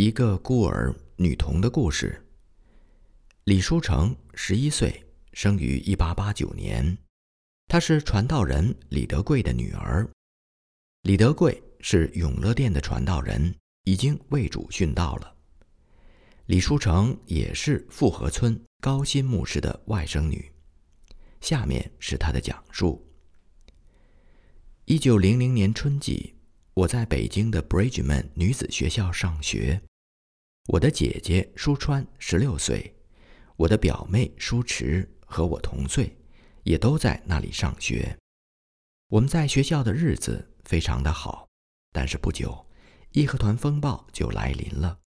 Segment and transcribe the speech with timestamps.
[0.00, 2.24] 一个孤儿女童的故事。
[3.42, 6.96] 李书成十一岁，生于一八八九年，
[7.66, 10.08] 她是传道人李德贵的女儿。
[11.02, 15.34] 李德贵是永乐殿的传道人，已经为主殉道了。
[16.46, 20.48] 李书成也是富河村高新牧师的外甥女。
[21.40, 23.04] 下面是她的讲述。
[24.84, 26.36] 一九零零年春季。
[26.74, 29.82] 我在北京的 Bridgeman 女子学校上学，
[30.68, 32.94] 我的姐姐舒川十六岁，
[33.56, 36.14] 我的表妹舒池和我同岁，
[36.62, 38.14] 也都在那里上学。
[39.08, 41.48] 我们在学校的日子非常的好，
[41.90, 42.66] 但是不久，
[43.12, 45.00] 义和团风暴就来临了。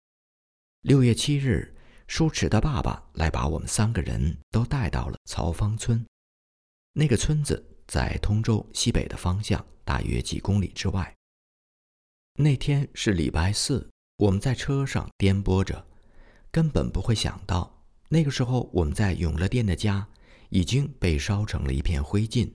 [0.80, 1.72] 六月七日，
[2.08, 6.04] 舒池的爸爸来把我们三个人都带到了曹芳村，
[6.92, 11.14] 那个村子在通州西北的方向，大约几公里之外。
[12.34, 13.88] 那天是礼拜四，
[14.22, 15.84] 我们在车上颠簸着，
[16.52, 20.06] 根本不会想到，那个时候我们在永乐殿的家
[20.48, 22.48] 已经被烧成了一片灰烬，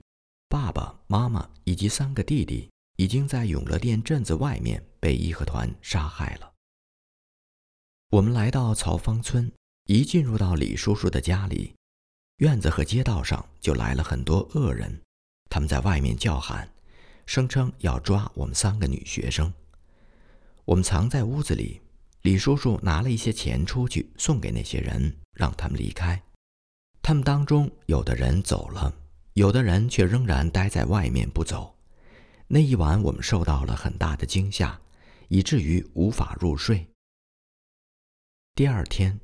[0.48, 6.50] 爸爸妈妈以及三个弟弟已经在永乐殿镇子外面被义和团杀害了。
[8.12, 9.52] 我们来到曹芳村，
[9.84, 11.74] 一进入到李叔叔的家里，
[12.38, 15.02] 院子和街道上就来了很多恶人，
[15.50, 16.72] 他们在外面叫喊，
[17.26, 19.52] 声称要抓我们三个女学生。
[20.68, 21.80] 我们藏在屋子里，
[22.20, 26.22] 李叔叔拿了一些钱出去送给那些人，让他们离开。
[27.00, 28.94] 他们当中有的人走了，
[29.32, 31.74] 有的人却仍然待在外面不走。
[32.48, 34.78] 那一晚我们受到了很大的惊吓，
[35.28, 36.86] 以至于无法入睡。
[38.54, 39.18] 第二天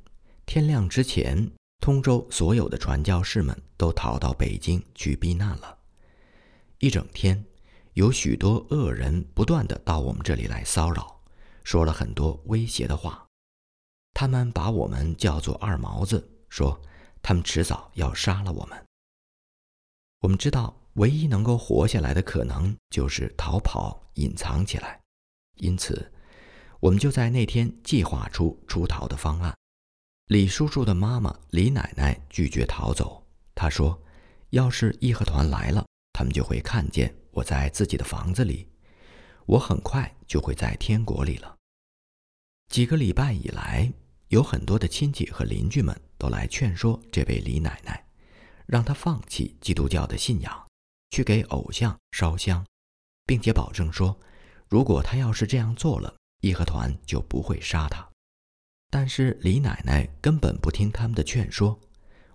[0.47, 5.77] 天亮之前，通州所有的传教士们都逃到北京去避难了。
[6.79, 7.45] 一整天，
[7.93, 11.14] 有许多恶人不断的到我们这里来骚扰。
[11.65, 13.27] 说了很多威胁的话，
[14.13, 16.79] 他们把我们叫做二毛子，说
[17.23, 18.85] 他们迟早要杀了我们。
[20.21, 25.01] 我们知道，唯一能够活下来的可能就是逃跑、隐藏起来，
[25.55, 26.13] 因此，
[26.79, 29.51] 我们就在那天计划出出逃的方案。
[30.27, 33.25] 李叔叔的妈妈李奶奶拒绝逃走，
[33.55, 33.99] 她说
[34.51, 35.83] ：“要是义和团来了，
[36.13, 38.69] 他们就会看见我在自己的房子里，
[39.47, 41.53] 我很快就会在天国里了。”
[42.67, 43.91] 几个礼拜以来，
[44.29, 48.05] 有很多的亲戚和邻居们都来劝说这位李奶奶，
[48.65, 50.67] 让她放弃基督教的信仰，
[51.11, 52.65] 去给偶像烧香，
[53.25, 54.19] 并且保证说，
[54.67, 58.09] 如果她要是这样做了，义和团就不会杀她。
[58.89, 61.79] 但是李奶奶根本不听他们的劝说，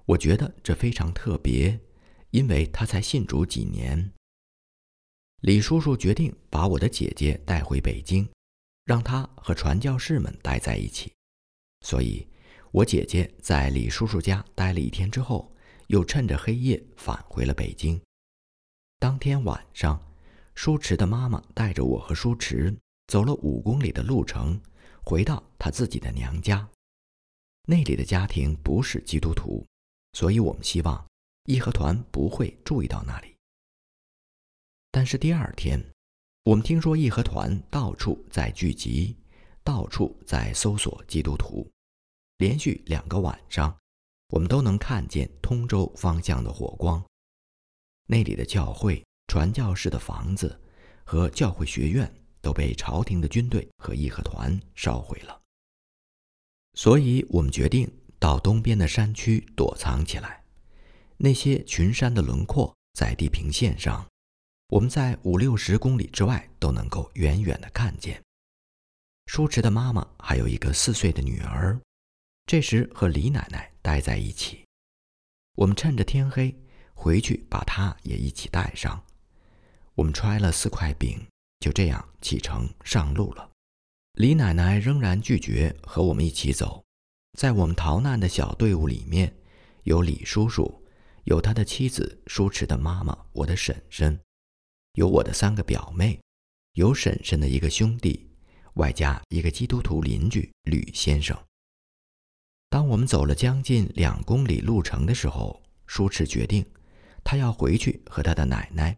[0.06, 1.78] 我觉得这非常特别，
[2.30, 4.12] 因为她才信主几年。
[5.40, 8.28] 李叔叔决定把我的姐姐带回北京。
[8.90, 11.12] 让他和传教士们待在一起，
[11.82, 12.26] 所以，
[12.72, 15.54] 我姐姐在李叔叔家待了一天之后，
[15.86, 18.02] 又趁着黑夜返回了北京。
[18.98, 20.04] 当天晚上，
[20.56, 24.60] 舒池的妈妈带着我和舒池走了五公里的路程，
[25.04, 26.68] 回到她自己的娘家。
[27.68, 29.64] 那里的家庭不是基督徒，
[30.14, 31.06] 所以我们希望
[31.44, 33.36] 义和团不会注意到那里。
[34.90, 35.80] 但是第二天。
[36.50, 39.14] 我们听说义和团到处在聚集，
[39.62, 41.64] 到处在搜索基督徒。
[42.38, 43.78] 连续两个晚上，
[44.30, 47.00] 我们都能看见通州方向的火光。
[48.08, 50.60] 那里的教会、传教士的房子
[51.04, 55.40] 和教会学院都被朝廷的军队和义和团烧毁了。
[56.74, 60.42] 所以我们决定到东边的山区躲藏起来。
[61.16, 64.04] 那些群山的轮廓在地平线上。
[64.70, 68.22] 我们在五六十公里之外都能够远远的看见。
[69.26, 71.76] 舒池的妈妈还有一个四岁的女儿，
[72.46, 74.64] 这时和李奶奶待在一起。
[75.56, 76.56] 我们趁着天黑
[76.94, 79.04] 回去，把她也一起带上。
[79.96, 81.26] 我们揣了四块饼，
[81.58, 83.50] 就这样启程上路了。
[84.12, 86.84] 李奶奶仍然拒绝和我们一起走。
[87.36, 89.36] 在我们逃难的小队伍里面，
[89.82, 90.86] 有李叔叔，
[91.24, 94.20] 有他的妻子舒池的妈妈，我的婶婶。
[95.00, 96.20] 有我的三个表妹，
[96.74, 98.28] 有婶婶的一个兄弟，
[98.74, 101.34] 外加一个基督徒邻居吕先生。
[102.68, 106.62] 当我们走了将近两公里路程的时候，舒池决定，
[107.24, 108.94] 他要回去和他的奶奶，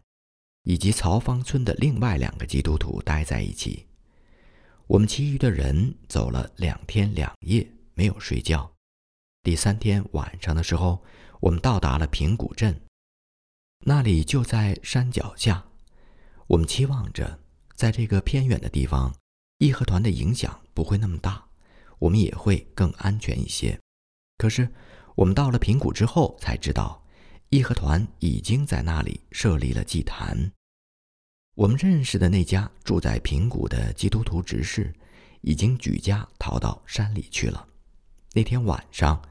[0.63, 3.87] 以及曹芳村的另外两个基督徒待在一起。
[4.87, 8.69] 我们其余的人走了两天两夜，没有睡觉。
[9.41, 11.01] 第三天晚上的时候，
[11.39, 12.77] 我们到达了平谷镇，
[13.85, 15.65] 那里就在山脚下。
[16.47, 17.39] 我们期望着，
[17.75, 19.15] 在这个偏远的地方，
[19.59, 21.43] 义和团的影响不会那么大，
[21.99, 23.79] 我们也会更安全一些。
[24.37, 24.69] 可是，
[25.15, 27.03] 我们到了平谷之后才知道，
[27.49, 30.51] 义和团已经在那里设立了祭坛。
[31.55, 34.93] 我们认识的那家住在平谷的基督徒执事，
[35.41, 37.67] 已经举家逃到山里去了。
[38.33, 39.21] 那天晚上，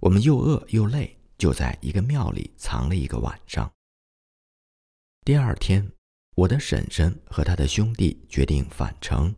[0.00, 3.70] 我们又饿又累，就在一个庙里藏了一个晚上。
[5.24, 5.88] 第二天，
[6.38, 9.34] 我的婶婶和他的兄弟决定返程，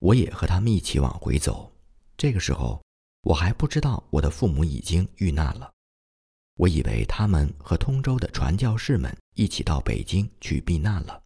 [0.00, 1.72] 我也和他们一起往回走。
[2.14, 2.84] 这个时候，
[3.22, 5.72] 我还不知道我的父母已经遇难了，
[6.56, 11.22] 我以为他们和通州的传教士们一起到北京去避难了。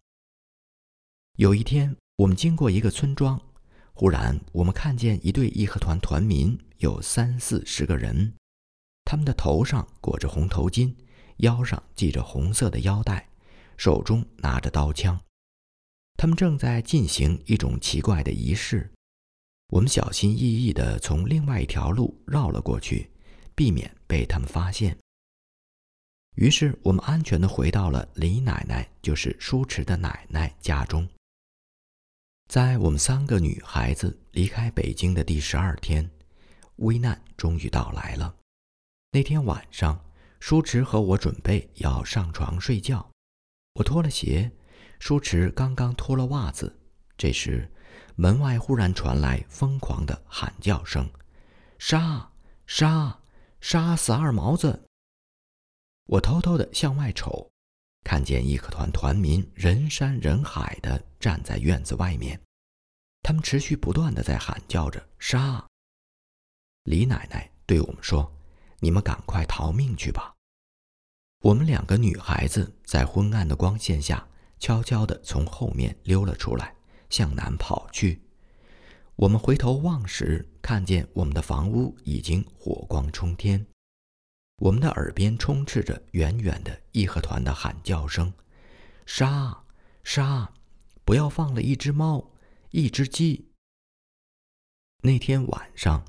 [1.35, 3.37] 有一天，我们经过一个村庄，
[3.91, 8.33] 忽然我们看见一队义和团团民，有三四十个人，
[9.03, 10.95] 他们的头上裹着红头巾，
[11.39, 13.27] 腰上系着红色的腰带，
[13.77, 15.19] 手中拿着刀枪，
[16.17, 18.91] 他们正在进行一种奇怪的仪式。
[19.69, 23.09] 我们小心翼翼地从另外一条路绕了过去，
[23.55, 24.97] 避免被他们发现。
[26.35, 31.07] 于是，我们安全地回到了李奶奶，就是舒池的奶奶家中。
[32.47, 36.11] 在我们三个女孩子离开北京的第十二天，
[36.75, 38.35] 危难终于到来了。
[39.11, 39.99] 那天晚上，
[40.39, 43.09] 舒池和我准备要上床睡觉，
[43.75, 44.49] 我脱了鞋，
[44.99, 46.79] 舒池刚刚脱了袜子。
[47.17, 47.69] 这时，
[48.15, 51.09] 门外忽然传来疯狂的喊叫声
[51.77, 52.31] ：“杀！
[52.65, 53.19] 杀！
[53.59, 54.87] 杀死二毛子！”
[56.07, 57.49] 我偷偷地向外瞅。
[58.03, 62.39] 看见义和团团民人山人海地站在院子外面，
[63.23, 65.65] 他们持续不断地在喊叫着“杀”。
[66.83, 68.31] 李奶奶对我们说
[68.79, 70.34] ：“你们赶快逃命去吧！”
[71.45, 74.27] 我们两个女孩子在昏暗的光线下
[74.57, 76.73] 悄悄地从后面溜了出来，
[77.11, 78.19] 向南跑去。
[79.15, 83.63] 我们回头望时，看见我们的房屋已经火光冲天。
[84.57, 88.33] 我们的耳边充斥着远远的义和团的喊叫声
[89.05, 89.65] ：“杀！
[90.03, 90.51] 杀！
[91.03, 92.31] 不要放了一只猫，
[92.71, 93.51] 一只鸡。”
[95.03, 96.03] 那天晚上，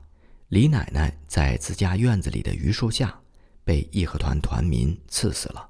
[0.49, 3.21] 李奶奶在自家院子里的榆树下
[3.67, 5.69] 被义和团团民刺死了。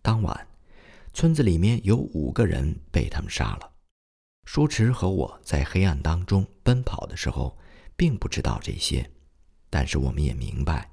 [0.00, 0.46] 当晚，
[1.12, 3.72] 村子里面有五个人被他们杀了。
[4.46, 7.58] 舒池和我在黑暗当中奔跑的时候，
[7.96, 9.10] 并不知道这些，
[9.68, 10.88] 但是我们也明白。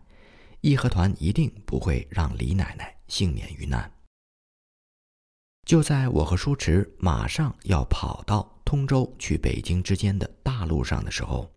[0.62, 3.90] 义和团一定不会让李奶奶幸免于难。
[5.66, 11.54] 就在我和舒池马上要跑到通州去北京之间的大路上的时候，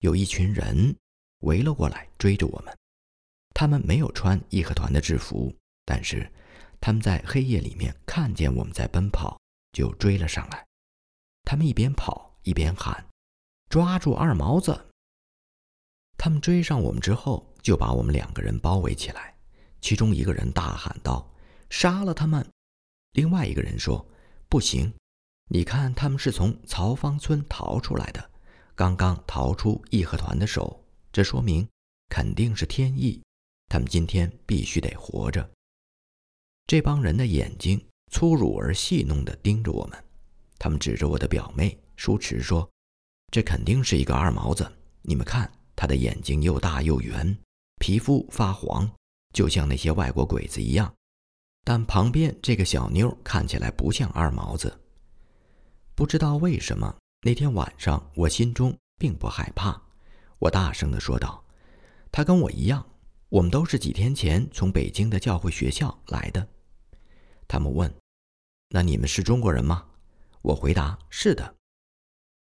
[0.00, 0.94] 有一群人
[1.40, 2.76] 围了过来追着我们。
[3.56, 5.50] 他们没有穿义和团的制服，
[5.86, 6.30] 但是
[6.78, 9.40] 他们在黑夜里面看见我们在奔跑，
[9.72, 10.62] 就追了上来。
[11.42, 13.08] 他们一边跑一边喊
[13.70, 14.90] ：“抓住二毛子！”
[16.18, 17.50] 他们追上我们之后。
[17.66, 19.34] 就把我们两个人包围起来，
[19.80, 21.28] 其中一个人大喊道
[21.68, 22.48] ：“杀了他们！”
[23.10, 24.06] 另外一个人说
[24.48, 24.94] ：“不行，
[25.50, 28.30] 你看他们是从曹芳村逃出来的，
[28.76, 30.80] 刚刚逃出义和团的手，
[31.10, 31.68] 这说明
[32.08, 33.20] 肯定是天意，
[33.68, 35.48] 他们今天必须得活着。”
[36.66, 37.80] 这帮人的眼睛
[38.10, 40.04] 粗鲁而戏弄地盯着我们，
[40.58, 42.68] 他们指着我的表妹舒池说
[43.30, 44.70] ：“这肯定是一个二毛子，
[45.02, 47.36] 你们看，他的眼睛又大又圆。”
[47.78, 48.90] 皮肤发黄，
[49.34, 50.92] 就像那些外国鬼子一样，
[51.62, 54.80] 但旁边这个小妞看起来不像二毛子。
[55.94, 59.80] 不知道为什么，那天晚上我心中并不害怕。
[60.38, 61.44] 我大声地说道
[62.10, 62.84] ：“她跟我一样，
[63.28, 66.48] 我们都是几天前从北京的教会学校来的。”
[67.48, 67.92] 他们问
[68.70, 69.86] ：“那你们是中国人吗？”
[70.42, 71.54] 我回答：“是的。”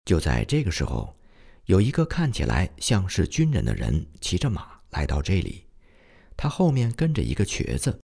[0.06, 1.16] 就在这个时候，
[1.66, 4.80] 有一个看起来像是军人的人骑着马。
[4.92, 5.66] 来到这里，
[6.36, 7.98] 他后面跟着一个瘸子。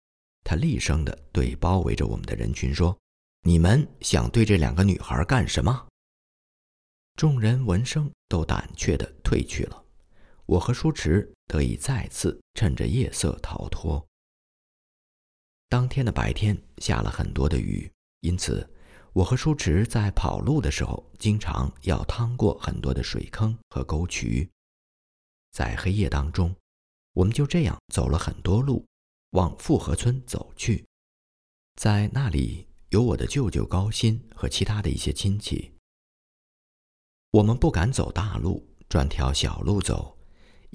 [0.43, 2.95] 他厉声地对包围着我们的人群说
[3.41, 5.87] ：“你们想对这两个女孩干什么？”
[7.17, 9.84] 众人闻声都胆怯地退去了。
[10.45, 14.05] 我和舒池得以再次趁着夜色逃脱。
[15.69, 18.69] 当天的白天下了很多的雨，因此
[19.13, 24.49] 我和舒池在跑路的时候，经常要趟过很多的水坑和沟渠。
[25.51, 26.55] 在黑夜当中。
[27.15, 28.85] 我们就这样走了很多路，
[29.29, 30.85] 往富河村走去，
[31.75, 35.71] 在那里有我的舅舅高鑫和其他的一些亲戚。
[37.31, 40.14] 我们不敢走大路，转条小路走，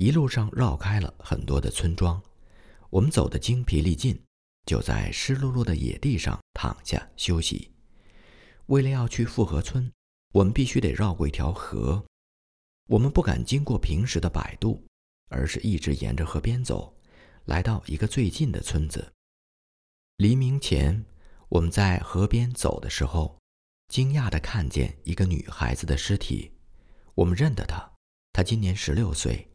[0.00, 2.18] 一路上绕开了很多的村庄。
[2.88, 4.18] 我们走得精疲力尽，
[4.64, 7.70] 就在湿漉漉的野地上躺下休息。
[8.68, 9.92] 为了要去富河村，
[10.32, 12.02] 我们必须得绕过一条河。
[12.88, 14.82] 我们不敢经过平时的摆渡，
[15.28, 16.96] 而是一直沿着河边走，
[17.44, 19.12] 来到一个最近的村子。
[20.16, 21.04] 黎明前，
[21.50, 23.38] 我们在河边走的时候，
[23.88, 26.50] 惊讶地看见一个女孩子的尸体。
[27.14, 27.92] 我们认得她，
[28.32, 29.46] 她今年十六岁，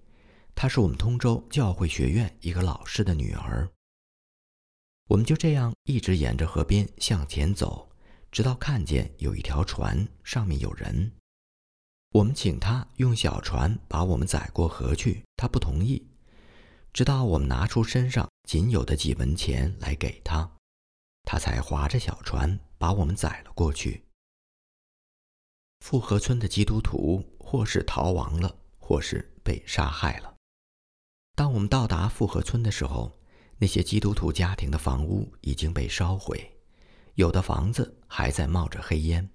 [0.55, 3.69] 她是我们通州教会学院一个老师的女儿。
[5.07, 7.88] 我们就这样一直沿着河边向前走，
[8.31, 11.12] 直到看见有一条船，上面有人。
[12.13, 16.01] 我们请他用小船把我们载过河去，他不同意。
[16.93, 20.50] 直到我们拿出身上仅有的几文钱来给他，
[21.24, 24.01] 他才划着小船把我们载了过去。
[25.81, 30.34] 富河村的基督徒或是逃亡了，或是被杀害了。
[31.35, 33.19] 当我们到达富河村的时候，
[33.57, 36.57] 那些基督徒家庭的房屋已经被烧毁，
[37.15, 39.29] 有的房子还在冒着黑烟。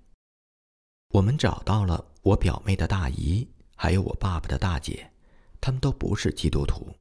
[1.10, 2.06] 我们找到了。
[2.22, 5.10] 我表妹的大姨，还有我爸爸的大姐，
[5.58, 6.94] 他们都不是基督徒。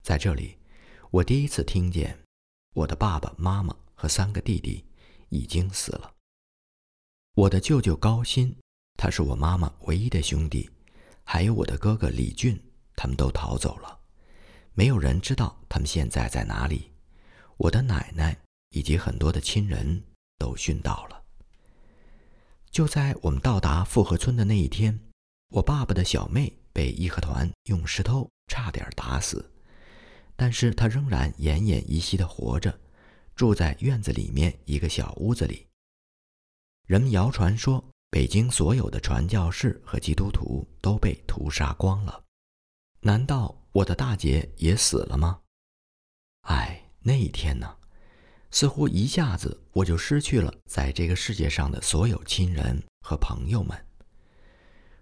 [0.00, 0.56] 在这里，
[1.10, 2.16] 我第一次听见
[2.74, 4.84] 我的爸爸妈妈和三个弟弟
[5.28, 6.14] 已经死了。
[7.34, 8.54] 我的舅舅高鑫，
[8.96, 10.70] 他是我妈妈唯一的兄弟，
[11.24, 12.56] 还有我的哥哥李俊，
[12.94, 13.99] 他们都逃走了，
[14.80, 16.90] 没有人知道他们现在在哪里。
[17.58, 18.34] 我的奶奶
[18.70, 20.02] 以及很多的亲人
[20.38, 21.22] 都殉道了。
[22.70, 24.98] 就在我们到达富河村的那一天，
[25.50, 29.52] 我爸爸的小妹被义和团用石头差点打死，
[30.34, 32.80] 但是她仍然奄奄一息的活着，
[33.36, 35.66] 住在院子里面一个小屋子里。
[36.88, 42.24] 人们谣传说，北京所有的传教士和基督徒都被屠杀光了。
[43.02, 45.40] 难道我的大姐也死了吗？
[46.42, 47.76] 哎，那一天呢？
[48.50, 53.86] 似乎一下子我就失去了在这个世界上的所有亲人和朋友们。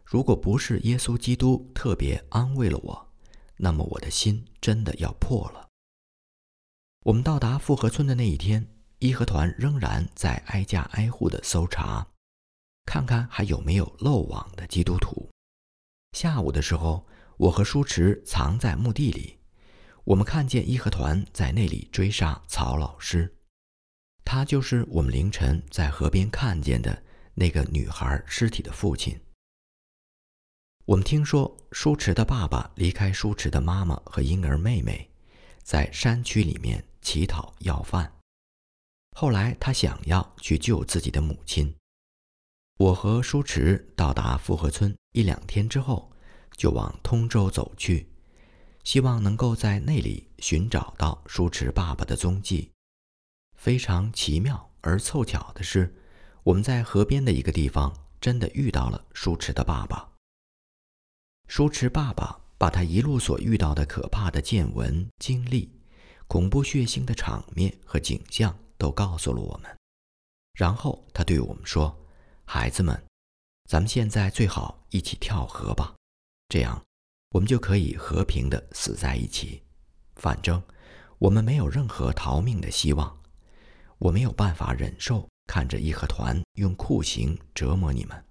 [0.04, 3.12] 如果不是耶稣基督特别安慰了我，
[3.56, 5.68] 那么我的心真的要破了。
[7.04, 8.64] 我们到达富河村的那一天，
[8.98, 12.06] 义和团仍然在挨家挨户的搜查，
[12.84, 15.28] 看看还有没有漏网的基督徒。
[16.12, 17.06] 下午的时候，
[17.38, 19.38] 我和舒池藏在墓地里，
[20.02, 23.33] 我们看见义和团在那里追杀曹老师。
[24.25, 27.02] 他就是我们凌晨在河边看见的
[27.35, 29.18] 那个女孩尸体的父亲。
[30.85, 35.09] 我们听说舒池的爸爸离开舒池的妈妈和婴儿妹妹，
[35.62, 38.12] 在山区里面乞讨要饭。
[39.16, 41.73] 后来他想要去救自己的母亲。
[42.78, 46.11] 我和舒池到达富河村一两天之后，
[46.58, 48.06] 就往通州走去，
[48.84, 52.70] 希望能够在那里寻找到舒池爸爸的踪迹。
[53.56, 55.94] 非常奇妙而凑巧的是，
[56.42, 60.10] 我们在河边的一个地方真的遇到了舒池的爸爸。
[61.46, 65.72] 舒池爸爸把他一路所遇到的可怕的见闻经历、
[66.26, 69.76] 恐怖血腥的场面和景象都告诉了我们。
[70.54, 71.96] 然后他对我们说
[72.44, 73.00] ：“孩子们，
[73.68, 75.94] 咱们现在最好一起跳河吧，
[76.48, 76.82] 这样
[77.30, 79.62] 我们就可以和平的死在一起。
[80.16, 80.62] 反正
[81.18, 83.16] 我们没有任何逃命的希望。”
[83.98, 88.24] 我没有办法忍受看着义和团用酷刑折磨你们。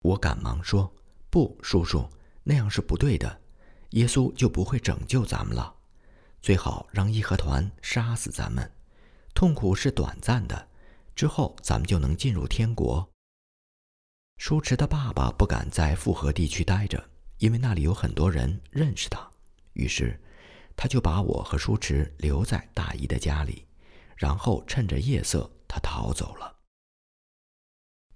[0.00, 0.90] 我赶忙说
[1.28, 2.08] ：“不，叔叔，
[2.42, 3.42] 那样是不对的。
[3.90, 5.76] 耶稣就不会拯救咱们了。
[6.40, 8.72] 最好让义和团杀死咱们。
[9.34, 10.68] 痛苦是短暂的，
[11.14, 13.06] 之后咱们就能进入天国。”
[14.40, 19.30] 舒池的爸爸不敢在富河地区待着，因为那里有很多人认识他。
[19.74, 20.18] 于是，
[20.74, 23.66] 他就把我和舒池留在大姨的家里。
[24.16, 26.56] 然后趁着夜色，他逃走了。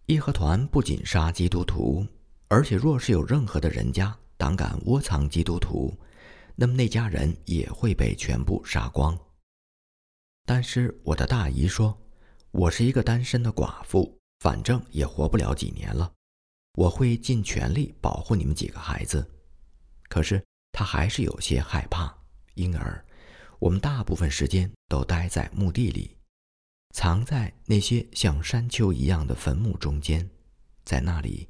[0.07, 2.07] 义和团不仅杀基督徒，
[2.49, 5.95] 而且若是有任何的人家胆敢窝藏基督徒，
[6.55, 9.17] 那么那家人也会被全部杀光。
[10.47, 11.95] 但是我的大姨说
[12.51, 16.13] ：“我是一个单身的寡妇，反正也活不了几年了，
[16.75, 19.27] 我会尽全力保护你们几个孩子。”
[20.11, 22.15] 可是他还是有些害怕，
[22.53, 23.03] 因而。
[23.59, 26.15] 我们大部分时间都待在墓地里，
[26.95, 30.29] 藏在那些像山丘一样的坟墓中间，
[30.85, 31.49] 在那里，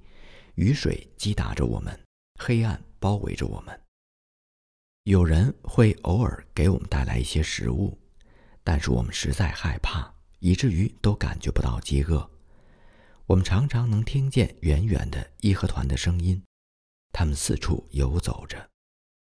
[0.55, 1.99] 雨水击打着我们，
[2.39, 3.81] 黑暗包围着我们。
[5.03, 7.99] 有人会偶尔给我们带来一些食物，
[8.63, 12.31] 但是我们实在害怕，以至于都感觉不到饥饿。
[13.27, 16.43] 我们常常能听见远远的义和团的声音，
[17.11, 18.69] 他们四处游走着，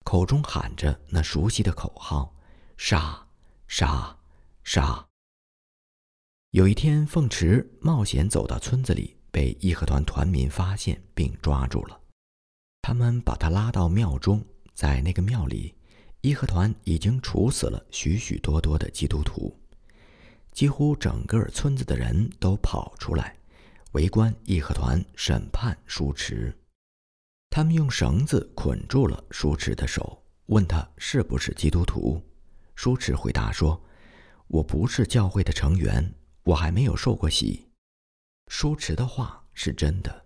[0.06, 2.34] 口中喊着那熟悉的口号。
[2.78, 3.28] 杀！
[3.68, 4.18] 杀！
[4.64, 5.06] 杀！
[6.52, 12.00] 有一天，凤池冒险走到村子里，被义和团团民发现并抓住了。
[12.82, 14.42] 他们把他拉到庙中，
[14.74, 15.76] 在那个庙里，
[16.22, 19.54] 义和团已经处死了许许多多的基督徒，
[20.54, 23.38] 几乎整个村子的人都跑出来，
[23.92, 26.56] 围观义和团审判舒池。
[27.50, 32.24] 他们用绳子捆住了舒池的手，问他是不是基督徒。
[32.76, 33.82] 舒池回答说
[34.48, 37.68] ：“我不是教会的成员，我还没有受过洗。”
[38.48, 40.26] 舒池的话是真的，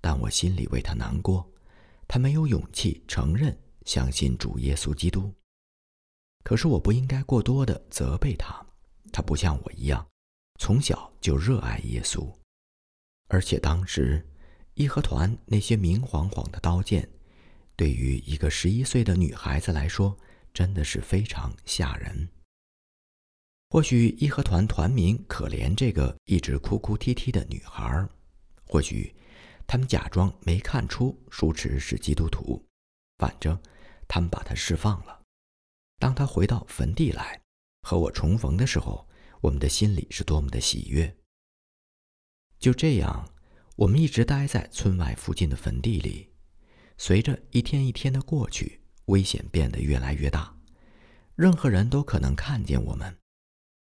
[0.00, 1.50] 但我心里为他难过。
[2.06, 5.32] 他没有勇气承认相信主耶稣基督。
[6.42, 8.64] 可是我不应该过多的责备他，
[9.10, 10.06] 他不像我一样，
[10.60, 12.30] 从小就热爱耶稣，
[13.34, 14.24] 而且当时
[14.74, 17.08] 义和团那些明晃晃的刀剑，
[17.74, 20.16] 对于一个十一岁的女孩子来说，
[20.52, 22.28] 真的是非常吓人。
[23.70, 28.08] 或许义和团团民可怜这个一直哭哭啼啼的女孩，
[28.68, 29.12] 或许。
[29.66, 32.64] 他们假装没看出舒池是基督徒，
[33.16, 33.58] 反正
[34.06, 35.22] 他们把他释放了。
[35.98, 37.40] 当他回到坟地来
[37.80, 39.08] 和我重逢的时候，
[39.40, 41.16] 我们的心里是多么的喜悦。
[42.64, 43.28] 就这样，
[43.76, 46.30] 我们一直待在村外附近的坟地里。
[46.96, 50.56] 随着一天一天的过去，危险变得越来越大，
[51.36, 53.14] 任何人都可能看见我们，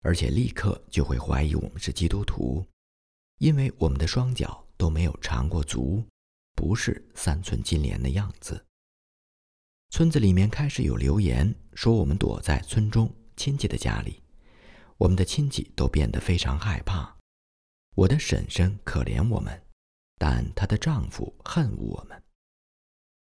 [0.02, 2.68] 而且立刻就会怀疑我们是基督徒，
[3.38, 4.60] 因为我们的双脚。
[4.76, 6.04] 都没有缠过足，
[6.56, 8.66] 不是三寸金莲的样子。
[9.92, 14.22] 村子里面开始有流言说我们躲在村中亲戚的家里，
[14.98, 17.16] 我们的亲戚都变得非常害怕。
[17.96, 19.62] 我的婶婶可怜我们，
[20.18, 22.24] 但她的丈夫恨我们。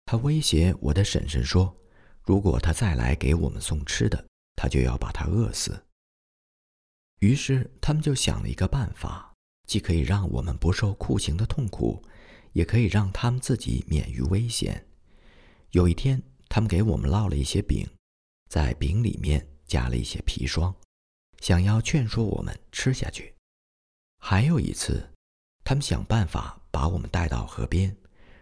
[0.05, 1.75] 他威胁我的婶婶说，
[2.23, 4.25] 如果他再来给我们送吃的，
[4.55, 5.85] 他就要把他饿死。
[7.19, 9.25] 于是他们就想了一个办法。
[9.67, 12.03] 既可以让我们不受酷刑的痛苦，
[12.53, 14.83] 也可以让他们自己免于危险。
[15.69, 17.87] 有一天，他们给我们烙了一些饼，
[18.49, 20.75] 在饼里面加了一些砒霜，
[21.39, 23.35] 想要劝说我们吃下去。
[24.19, 25.09] 还有一次，
[25.63, 27.95] 他们想办法把我们带到河边，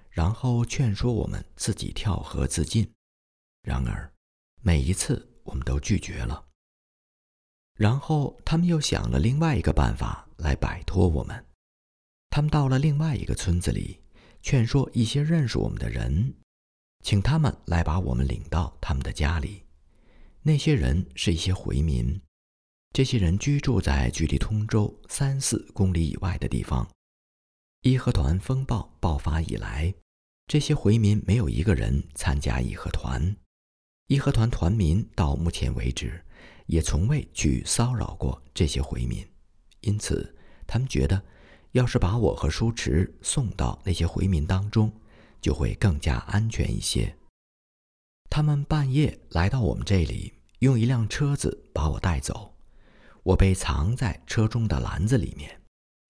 [0.09, 2.91] 然后劝说我们自己跳河自尽。
[3.61, 4.11] 然而，
[4.61, 6.45] 每一次我们都拒绝了。
[7.75, 10.25] 然后，他们又想了另外一个办法。
[10.37, 11.45] 来摆脱我们，
[12.29, 13.99] 他们到了另外一个村子里，
[14.43, 16.35] 劝说一些认识我们的人，
[17.03, 19.63] 请他们来把我们领到他们的家里。
[20.43, 22.21] 那些人是一些回民，
[22.97, 26.89] 这些人居住在距离通州三四公里以外的地方。
[27.81, 29.93] 义和团风暴爆发以来，
[30.47, 33.37] 这些回民没有一个人参加义和团，
[34.07, 36.19] 义和团团民到目前为止
[36.65, 39.23] 也从未去骚扰过这些回民。
[39.81, 41.23] 因此，他们觉得，
[41.73, 44.91] 要是把我和舒池送到那些回民当中，
[45.39, 47.15] 就会更加安全一些。
[48.27, 52.55] 他们半夜来到我们这里，用一辆车子把我带走。
[53.27, 55.61] 我被藏在车中的篮子里面。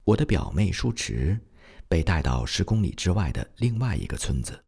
[0.04, 1.40] 我的表妹舒池
[1.88, 4.64] 被带到十公里之外的另外一个村子。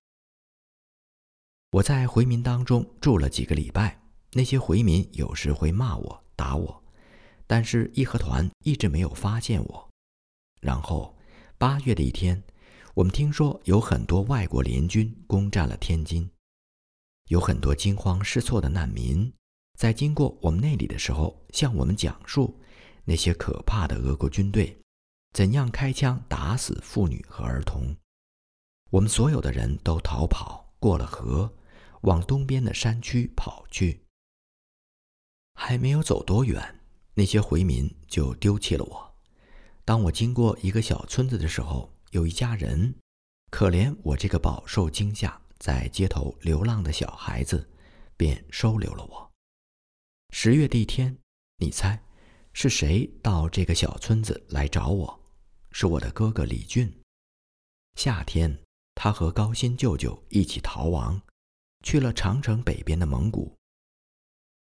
[1.74, 4.02] 我在回民当中住了几个礼拜，
[4.34, 6.84] 那些回民有时会骂我、打我。
[7.46, 9.90] 但是义和团一直没有发现我。
[10.60, 11.16] 然后，
[11.60, 12.44] 八月的一天，
[12.96, 16.28] 我们听说有很多外国联军攻占了天津，
[17.28, 19.32] 有很多惊慌失措的难民
[19.80, 22.60] 在经过我们那里的时候，向我们讲述
[23.06, 24.78] 那些可怕的俄国军队
[25.32, 27.96] 怎样开枪打死妇女和儿童。
[28.90, 31.56] 我们所有的人都逃跑过了河，
[32.02, 34.04] 往东边的山区跑去。
[35.54, 36.82] 还没有走多远。
[37.14, 39.16] 那些回民就丢弃了我。
[39.86, 42.94] 当我经过一个小村子的时候，有一家人，
[43.50, 47.70] 可怜我这个饱受惊吓、在街头流浪的小孩子，
[48.18, 49.29] 便收留了我。
[50.32, 51.18] 十月的一天，
[51.58, 52.02] 你猜
[52.54, 55.20] 是谁到这个小村子来找我？
[55.72, 56.92] 是我的哥哥李俊。
[57.96, 58.58] 夏天，
[58.96, 61.22] 他和高新舅舅一起逃亡，
[61.84, 63.54] 去了长城北边的蒙古。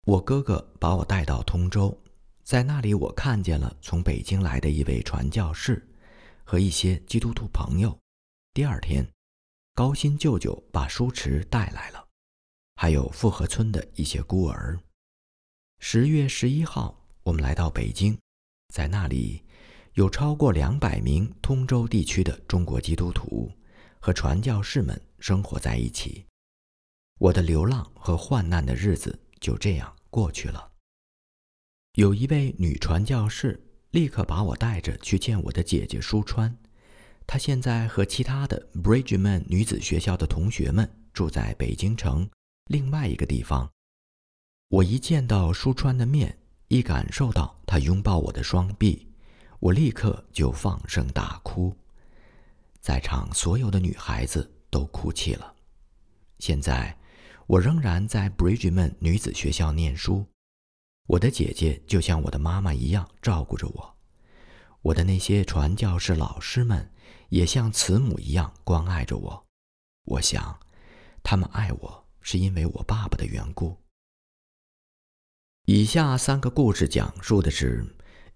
[0.06, 1.98] 我哥哥把我带到通州。
[2.44, 5.88] 在那里，我看见了从北京来的一位传教士
[6.44, 7.96] 和一些基督徒朋友。
[8.54, 9.08] 第二天，
[9.76, 12.08] 高新舅舅把书池带来了，
[12.76, 14.80] 还有富河村的一些孤儿。
[15.82, 18.16] 十月十一号，我们来到北京，
[18.68, 19.42] 在那里
[19.94, 23.50] 有超过两百名通州地区的中国基督徒
[24.00, 26.26] 和传教士们生活在一起。
[27.18, 30.70] 我的流浪和患难的日子就这样过去了。
[31.94, 33.60] 有一位女传教士
[33.92, 36.56] 立刻把我带着去见我的姐姐舒川，
[37.26, 42.30] 她现在和其他的 Bridgeman 女子学校的同学们住在北京城
[42.66, 43.72] 另外一个地方。
[44.70, 49.08] 我一见到舒川的面，一感受到他拥抱我的双臂，
[49.60, 51.76] 我立刻就放声大哭。
[52.80, 55.56] 在场所有的女孩子都哭泣了。
[56.38, 56.96] 现在，
[57.48, 60.24] 我仍然在 Bridgeman 女子学校念书，
[61.08, 63.96] 我的姐姐就像我的妈妈一样照顾着我，
[64.84, 66.92] 我的那些传教士老师们。
[67.30, 69.46] 也像慈母一样关爱着我，
[70.06, 70.60] 我想，
[71.22, 73.78] 他们爱我是因为我爸爸的缘故。
[75.72, 77.86] 以下三个故事讲述的是，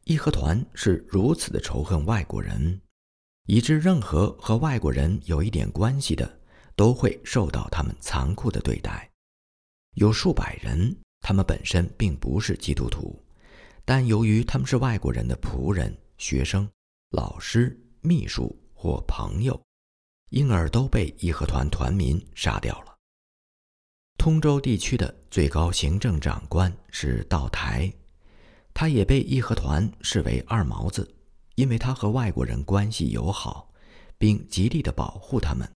[0.03, 2.79] 义和团是如此的仇恨外国人，
[3.47, 6.39] 以致任何和外国人有一点关系的，
[6.75, 9.09] 都会受到他们残酷的对待。
[9.95, 13.19] 有数百人，他们本身并不是基督徒，
[13.83, 16.69] 但由于他们是外国人的仆人、学生、
[17.09, 18.55] 老师、秘书。
[18.75, 19.59] 或朋友，
[20.29, 22.92] 因而都被义和团团民杀掉了。
[24.23, 27.91] 通州地区的最高行政长官是道台，
[28.73, 31.13] 他也被义和团视为二毛子，
[31.55, 33.69] 因为他和外国人关系友好，
[34.17, 35.69] 并极力的保护他们。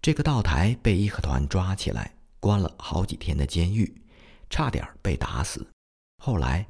[0.00, 3.96] 这个道台被义和团抓起来，关了好几天的监狱，
[4.50, 5.64] 差点被打死。
[6.18, 6.66] 后来，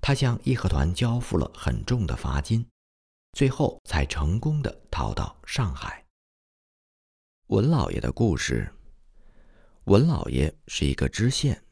[0.00, 2.64] 他向义和团交付了很重的罚金。
[3.32, 6.04] 最后才成功的逃到上海。
[7.48, 8.72] 文老爷的故事。
[9.86, 11.62] 文老爷是一个知县，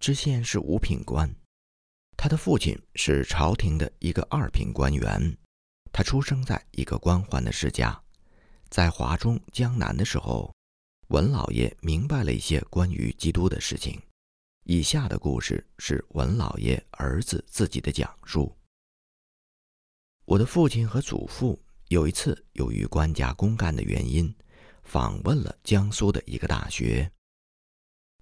[0.00, 1.32] 知县是五品官，
[2.16, 5.38] 他的父亲是朝廷的一个二品官员。
[5.92, 7.96] 他出生在一个官宦的世家，
[8.70, 10.52] 在华中江南的时候，
[11.10, 14.02] 文老爷明白了一些关于基督的事情。
[14.64, 18.52] 以下的故事是文老爷儿子自己的讲述。
[20.24, 21.56] 我的父亲和祖父
[21.86, 24.34] 有一次由于官家公干的原因，
[24.82, 27.08] 访问了江苏的一个大学。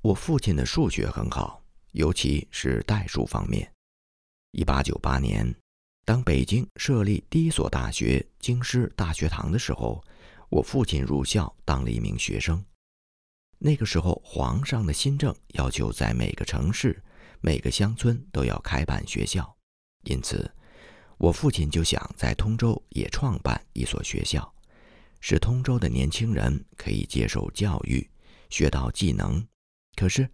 [0.01, 3.71] 我父亲的数学很好，尤其是代数方面。
[4.53, 5.53] 一八九八年，
[6.05, 10.03] 当北京设立第一所大学——京师大学堂的时候，
[10.49, 12.65] 我父亲入校当了一名学生。
[13.59, 17.03] 那个时候，皇上的新政要求在每个城市、
[17.41, 19.57] 每个乡村都要开办学校，
[20.05, 20.49] 因此。
[21.19, 24.55] 我父亲就想在通州也创办一所学校，
[25.19, 28.09] 使通州的年轻人可以接受教育，
[28.49, 29.45] 学到技能。
[29.99, 30.31] 可是，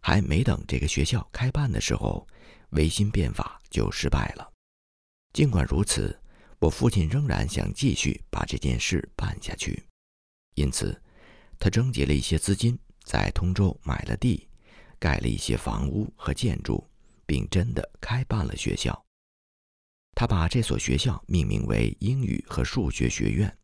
[0.00, 2.26] 还没等这个学校开办的时候，
[2.70, 4.50] 维新变法就失败了。
[5.34, 6.18] 尽管如此，
[6.58, 9.86] 我父亲仍然想继续把这件事办下去，
[10.54, 10.98] 因此，
[11.58, 14.48] 他征集了一些资金，在通州买了地，
[14.98, 16.82] 盖了一些房屋和建筑，
[17.26, 18.98] 并真的开办了学校。
[20.14, 23.58] 他把这所学校命名为英语和数学学院。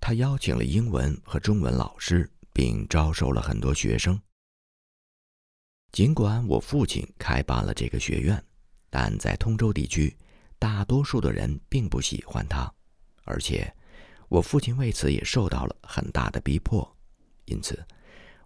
[0.00, 4.20] 他邀请了英文和中文老师，并招收了很多学生。
[5.92, 8.42] 尽管我父亲开办了这个学院，
[8.88, 10.16] 但在通州地区，
[10.58, 12.72] 大多数的人并不喜欢他，
[13.24, 13.72] 而且
[14.28, 16.96] 我父亲为此也受到了很大的逼迫。
[17.46, 17.84] 因此，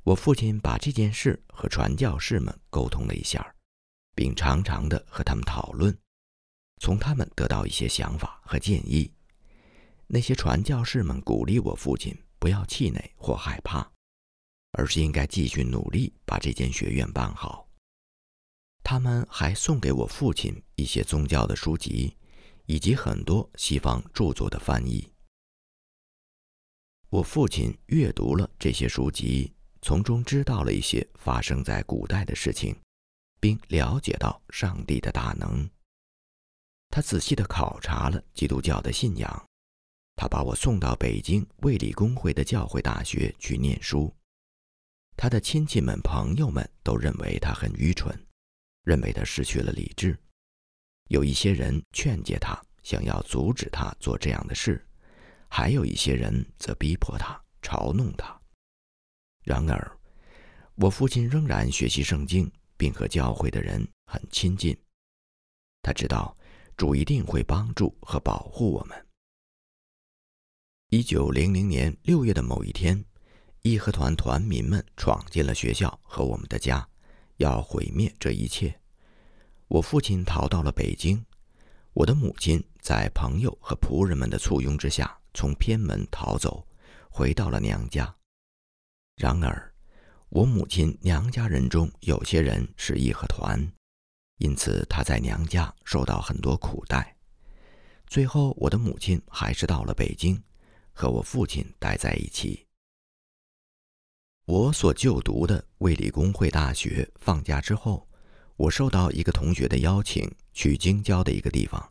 [0.03, 3.55] 我父亲把这件事和传教士们沟通了一下，
[4.15, 5.95] 并常常的和他们讨论。
[6.81, 9.13] 从他们得到一些想法和建议。
[10.07, 13.91] 那些传教士们鼓励我父亲不要气馁或害怕，
[14.75, 17.69] 而是应该继续努力把这间学院办好。
[18.83, 22.15] 他们还送给我父亲一些宗教的书籍，
[22.67, 25.11] 以及很多西方著作的翻译。
[27.09, 32.77] 我父亲阅读了这些书籍，从中知道了一些发生在古代的事情，
[33.41, 35.69] 并了解到上帝的大能。
[36.91, 39.49] 他仔细地考察了基督教的信仰，
[40.17, 44.13] 他把我送到北京卫理公会的教会大学去念书。
[45.17, 48.15] 他的亲戚们、朋友们都认为他很愚蠢，
[48.85, 50.19] 认为他失去了理智。
[51.09, 54.75] 有一些人劝诫他，想要阻止他做这样的事；
[55.49, 58.41] 还有一些人则逼迫他、嘲弄他。
[59.45, 59.99] 然而，
[60.75, 64.77] 我父亲仍然学习圣经，并和教会的人很亲近。
[65.83, 66.37] 他知道。
[66.77, 69.07] 主一定会帮助和保护我们。
[70.89, 73.05] 一九零零年六月的某一天，
[73.67, 76.87] 义和团团民们闯进了学校和我们的家，
[77.39, 78.79] 要毁灭这一切。
[79.69, 81.25] 我父亲逃到了北京，
[81.95, 86.63] 我的母亲在朋友和仆人们的簇拥之下，从偏门逃走，
[87.09, 88.15] 回到了娘家。
[89.17, 89.73] 然而，
[90.29, 93.67] 我母亲娘家人中有些人是义和团。
[94.37, 97.17] 因此，她在娘家受到很多苦待。
[98.09, 100.39] 最后，我的母亲还是到了北京，
[100.93, 102.64] 和我父亲待在一起。
[104.47, 108.07] 我所就读的卫理公会大学放假之后，
[108.57, 111.91] 我受到一个同学的邀请，去京郊的一个地方。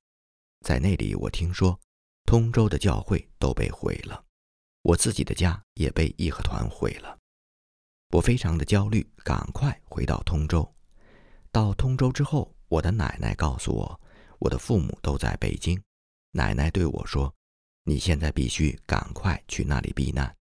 [0.62, 1.78] 在那里，我听说
[2.26, 4.24] 通州的教会都被毁了，
[4.84, 7.18] 我自己的家也被义和团毁了。
[8.12, 10.72] 我非常的焦虑，赶快回到通州。
[11.52, 14.00] 到通州之后，我的奶奶告诉我，
[14.38, 15.82] 我的父母都在北京。
[16.32, 17.34] 奶奶对我说
[17.84, 20.36] ：“你现在必须赶快去那里避难。”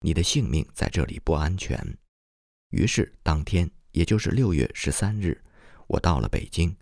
[0.00, 1.98] 你的性命在这里不安全。
[2.70, 5.42] 于是当天，也就是六月十三日，
[5.86, 6.76] 我到了北京，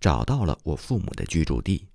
[0.00, 1.86] 找到了我父母的居住地。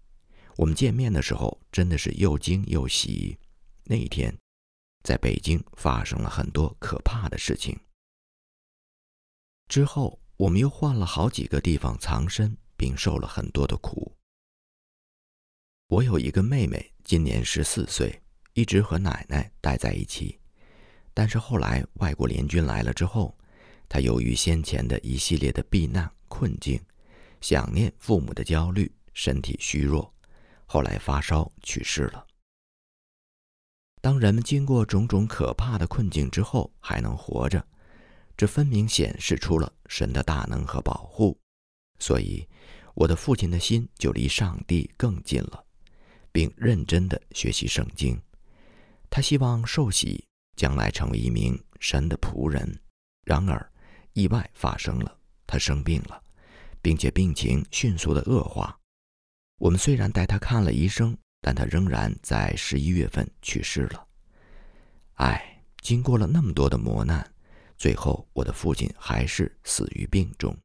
[0.57, 3.37] 我们见面的时候，真的是又惊又喜。
[3.85, 4.37] 那一天，
[5.03, 7.79] 在北京发生了很多可怕的事情。
[9.67, 14.15] 之后，我们又换了好几个地方藏身，并受了很多的苦。
[15.87, 18.21] 我有一个妹妹，今年十四岁，
[18.53, 20.40] 一直和奶奶待在一起。
[21.13, 23.37] 但是后来外国联军来了之后，
[23.89, 26.81] 他由于先前的一系列的避难困境，
[27.41, 30.13] 想念父母的焦虑，身体虚弱，
[30.65, 32.25] 后来发烧去世了。
[34.01, 37.63] 当人们经过种种可怕的困境之后还能活着，
[38.37, 41.37] 这分明显示出了神的大能和保护。
[41.99, 42.47] 所以，
[42.95, 45.63] 我的父亲的心就离上帝更近了，
[46.31, 48.19] 并认真地学习圣经。
[49.09, 50.25] 他希望受洗。
[50.55, 52.79] 将来成为一名神的仆人，
[53.23, 53.71] 然而
[54.13, 56.21] 意外发生了，他生病了，
[56.81, 58.77] 并且病情迅速的恶化。
[59.57, 64.07] 我们虽然带他看了医生，但他仍然在十一月份去世了。
[65.15, 67.33] 唉，经过了那么多的磨难，
[67.77, 70.55] 最后我的父亲还是死于病中。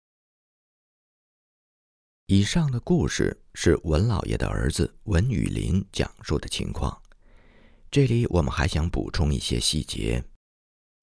[2.26, 7.00] 以上的故事是文老爷的儿子文雨林讲述的情况。
[7.90, 10.22] 这里我们还想补充一些细节。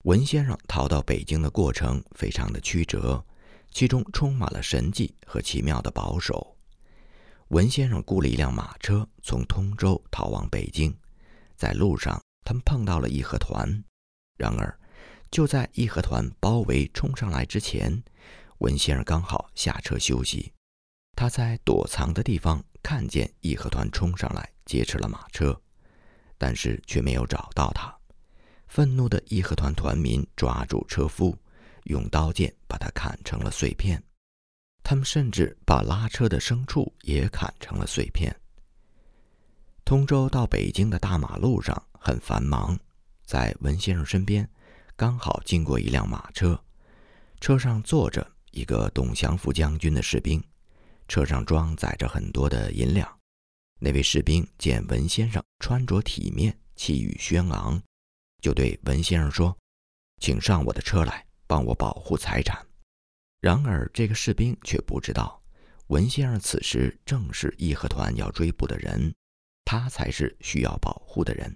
[0.04, 3.26] 文先生逃到北京的过程非常的曲折，
[3.72, 6.56] 其中充满了神迹和奇妙的保守。
[7.50, 10.96] 文先生雇了一辆马车从通州逃往北京，
[11.56, 13.84] 在路上他们碰到了义和团。
[14.38, 14.78] 然而，
[15.32, 18.04] 就在义和团包围冲上来之前，
[18.58, 20.52] 文先生刚好下车休息。
[21.15, 25.62] 他在躲藏的地方看见义和团冲上来劫持了马车。
[26.43, 27.89] 但是却没有找到他。
[28.67, 31.34] 愤怒的义和团团民抓住车夫，
[31.86, 34.03] 用刀剑把他砍成了碎片。
[34.84, 38.36] 他们甚至把拉车的牲畜也砍成了碎片。
[39.86, 42.77] 通州到北京的大马路上很繁忙，
[43.25, 44.45] 在文先生身边，
[44.97, 46.62] 刚好经过一辆马车，
[47.39, 50.43] 车上坐着一个董祥福将军的士兵，
[51.08, 53.23] 车上装载着很多的银两。
[53.86, 57.84] 那位士兵见文先生穿着体面，气宇轩昂，
[58.41, 59.58] 就对文先生说
[60.24, 62.65] ：“请上我的车来，帮我保护财产。”
[63.43, 65.43] 然而，这个士兵却不知道，
[65.88, 69.13] 文先生此时正是义和团要追捕的人，
[69.65, 71.54] 他才是需要保护的人。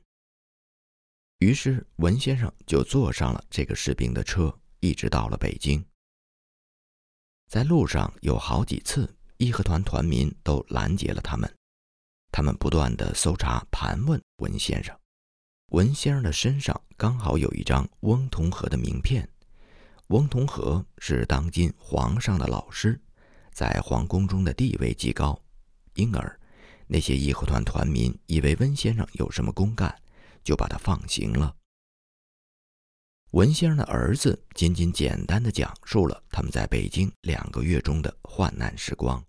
[1.40, 5.82] 于是，文先生就坐上了这个士兵的车，一直到了北京。
[7.48, 11.50] 在路上有好几次，义和团团民都拦截了他们。
[12.32, 14.96] 他们不断地搜查、盘问文先生。
[15.72, 19.28] 文先生的身上刚好有一张翁同龢的名片。
[20.08, 22.98] 翁同龢是当今皇上的老师，
[23.52, 25.38] 在皇宫中的地位极高，
[25.96, 26.40] 因而
[26.88, 29.94] 那些义和团团民以为温先生有什么公干，
[30.44, 31.54] 就把他放行了。
[33.32, 39.22] 文先生的儿子仅仅简单的讲述了他们在北京两个月中的患难时光，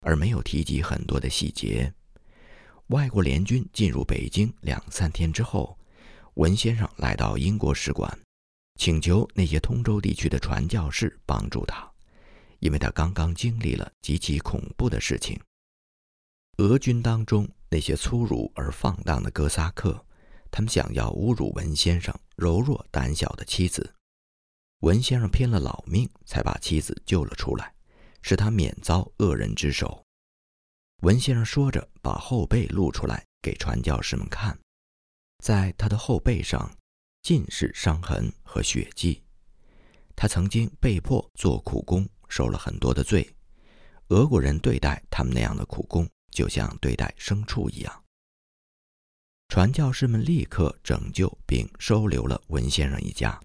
[0.00, 1.94] 而没有提及很多的细节。
[2.90, 5.78] 外国联军进入北京两三天之后，
[6.34, 8.18] 文先生来到英国使馆，
[8.80, 11.88] 请求那些通州地区的传教士帮助他，
[12.58, 15.40] 因为他刚刚经历了极其恐怖的事情。
[16.56, 20.04] 俄军当中那些粗鲁而放荡的哥萨克，
[20.50, 23.94] 他们想要侮辱文先生柔弱胆小的妻子。
[24.80, 27.72] 文先生拼了老命才把妻子救了出来，
[28.20, 30.04] 使他免遭恶人之手。
[31.00, 34.58] 文先生说着，把后背露出来给传教士们看，
[35.42, 36.70] 在他的后背上
[37.22, 39.22] 尽是伤痕和血迹。
[40.14, 43.26] 他曾经被迫做苦工，受了很多的罪。
[44.08, 48.04] 俄国人对待他们那样的苦工，就像对待牲畜一样。
[49.48, 53.40] 传教士们立刻拯救并收留了文先生一家。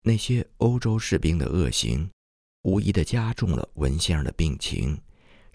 [0.00, 2.10] 那些欧洲士兵的恶行，
[2.62, 4.98] 无疑的加重了文先生的病情。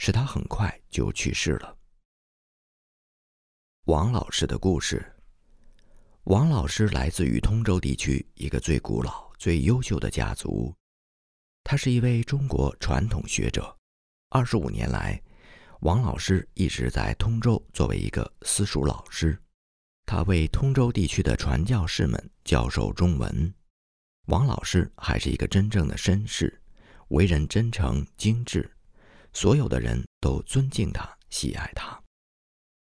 [0.04, 1.78] 使他很快就去世了。
[3.84, 5.16] 王老师的故事，
[6.24, 10.76] 王老师来自于通州地区一个最古老、最优秀的家族，
[11.64, 13.78] 他是一位中国传统学者。
[14.30, 15.22] 二十五年来，
[15.82, 19.40] 王老师一直在通州作为一个私塾老师，
[20.08, 23.54] 他为通州地区的传教士们教授中文。
[24.26, 26.60] 王老师还是一个真正的绅士，
[27.10, 28.68] 为人真诚精致，
[29.34, 32.00] 所有的人都尊敬他、喜爱他。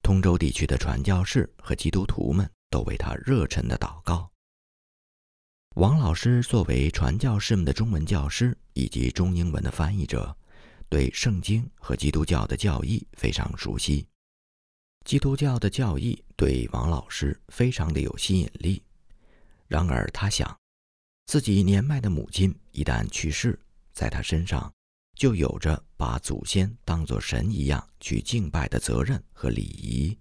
[0.02, 4.30] 通州地区的传教士和基督徒们都为他热忱的祷告。
[5.76, 10.37] 王老师作为传教士们的中文教师以及中英文的翻译者。
[10.88, 14.06] 对圣经和基督教的教义非常熟悉，
[15.04, 18.80] 基督教的教义对王老师非常的有吸引力。
[19.66, 20.56] 然而，他想，
[21.26, 23.59] 自己年迈的母亲一旦去世，
[23.92, 24.72] 在他身上
[25.16, 30.16] 就有着把祖先当作神一样去敬拜的责任和礼仪。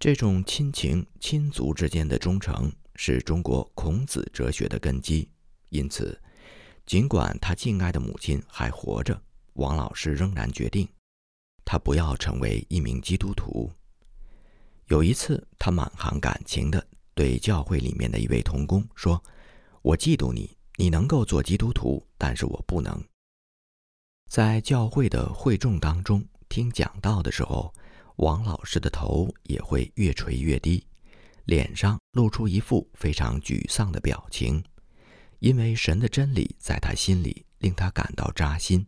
[0.00, 5.30] 这种亲情、亲族之间的忠诚是中国孔子哲学的根基。
[5.68, 6.20] 因此，
[6.84, 9.18] 尽管他敬爱的母亲还活着。
[9.54, 10.88] 王老师仍然决定，
[11.64, 13.70] 他不要成为一名基督徒。
[14.86, 19.22] 有一次，他满含感情地对教会里面的一位童工说
[19.82, 23.00] ：“我嫉妒你，你能够做基督徒，但是我不能。”
[24.30, 27.74] 在教会的会众当中听讲道的时候，
[28.18, 30.86] 王老师的头也会越垂越低，
[31.46, 34.62] 脸上露出一副非常沮丧的表情，
[35.40, 38.86] 因为神的真理在他心里令他感到扎心。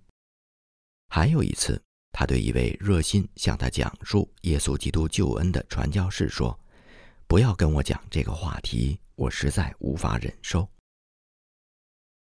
[1.09, 6.57] 还有一次，他对一位热心向他讲述耶稣基督救恩的传教士说
[7.27, 10.69] ：“不要跟我讲这个话题，我实在无法忍受。”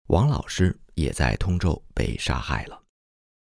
[0.07, 2.78] 王老师也在通州被杀害了。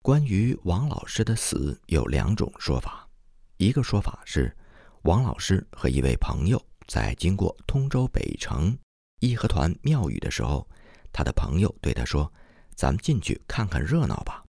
[0.05, 3.09] 关于王老师的死，有两种说法。
[3.57, 4.55] 一个说法是，
[5.01, 8.77] 王老师和一位朋友在经过通州北城
[9.19, 10.69] 义和团庙宇的时候，
[11.11, 12.31] 他的朋友对他说
[12.77, 14.43] ：“咱们进去看看热闹吧。”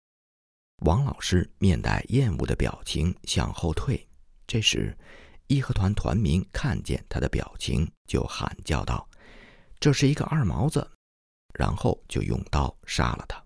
[0.84, 4.06] 王老师面带厌恶的表情向后退，
[4.46, 4.94] 这时，
[5.48, 9.08] 义和团团民看见他的表情，就喊叫道
[9.80, 10.86] ：“这是一个二毛子！”
[11.58, 13.42] 然后就用刀杀了他。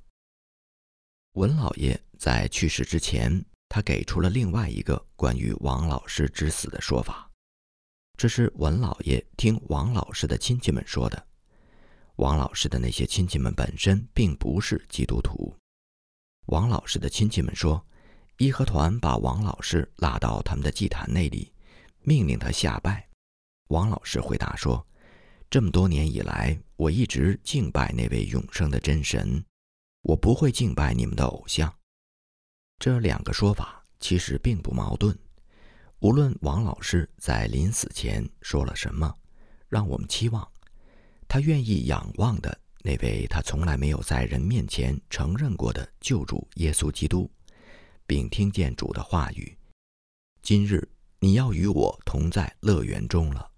[1.34, 7.30] 文老爷在去世之前，他给出了另外一个关于王老师之死的说法，
[8.18, 11.28] 这是文老爷听王老师的亲戚们说的。
[12.16, 15.56] 王老师的那些亲戚们本身并不是基督徒。
[16.48, 17.86] 王老师的亲戚们说，
[18.38, 21.54] 义和团把王老师拉到他们的祭坛那里，
[22.02, 23.08] 命令他下拜。
[23.68, 24.84] 王老师回答说
[25.48, 29.46] ：“这么多年以来，我一直敬拜那位永生的真神，
[30.02, 31.74] 我不会敬拜你们的偶像。”
[32.80, 35.18] 这两个说法其实并不矛盾。
[36.00, 39.14] 无论王老师在临死前说了什么，
[39.68, 40.50] 让我们期望
[41.28, 42.58] 他愿意仰望的。
[42.82, 47.30] 那位他从来没有在人面前承认过的救主耶稣基督，
[48.08, 49.58] 并听见主的话语
[50.42, 53.52] ：“今日你要与我同在乐园中了。”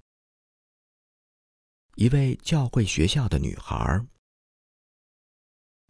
[1.93, 4.04] 一位教会学校的女孩。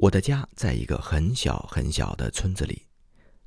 [0.01, 2.87] 我的家在一个很小很小的村子里，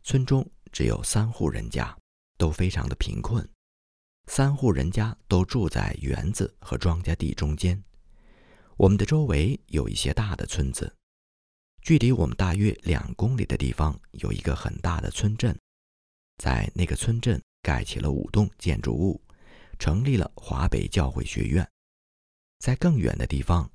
[0.05, 1.99] 村中只有三户人家，
[2.39, 3.45] 都非常的贫困。
[4.29, 7.83] 三户人家都住在园子和庄稼地中间。
[8.77, 10.95] 我们的周围有一些大的村子，
[11.83, 15.59] 距离我们大约两公里的地方有一个很大的村镇，
[16.39, 19.21] 在那个村镇盖起了五栋建筑物，
[19.81, 21.69] 成立了华北教会学院。
[22.61, 23.69] 在更远的地方，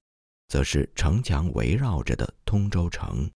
[0.49, 3.31] 则是城墙围绕着的通州城。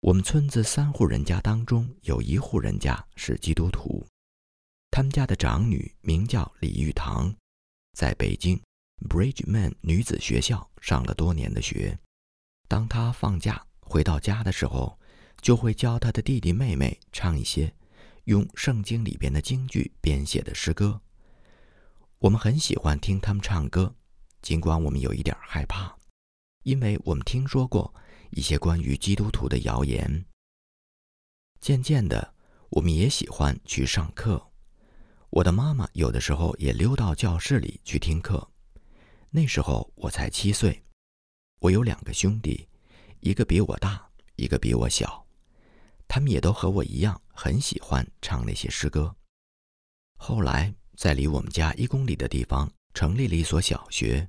[0.00, 4.06] 我们村子三户人家当中有一户人家是基督徒，
[4.90, 7.34] 他们家的长女名叫李玉堂，
[7.92, 8.58] 在北京。
[9.08, 11.98] Bridgeman 女子学校上了多年的学，
[12.68, 14.98] 当她放假回到家的时候，
[15.42, 17.74] 就会教她的弟弟妹妹唱一些
[18.24, 21.02] 用圣经里边的京剧编写的诗歌。
[22.18, 23.94] 我们很喜欢听他们唱歌，
[24.44, 25.96] 尽管我们有一点害怕，
[26.64, 27.94] 因为我们听说过
[28.28, 30.26] 一些关于基督徒的谣言。
[31.62, 32.34] 渐渐的，
[32.68, 34.52] 我们也喜欢去上课。
[35.30, 38.46] 我的妈妈有的时候也溜到教室里去听课。
[39.30, 40.84] 那时候我才七岁，
[41.60, 42.68] 我有两个兄弟，
[43.20, 45.26] 一个比我大，一个比我小，
[46.06, 49.16] 他们也都和我一样很喜欢唱那些诗歌。
[50.18, 54.28] 后来在离我们家一公里的地方成立了一所小学，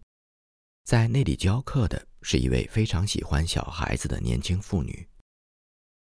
[0.85, 5.07] 在那里教课的是一位非常喜欢小孩子的年轻妇女。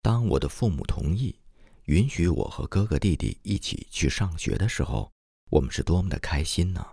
[0.02, 1.38] 当我的父母同意
[1.84, 5.08] 允许我和哥哥弟弟一起去上学的时候，
[5.50, 6.84] 我们是多么的开心呢！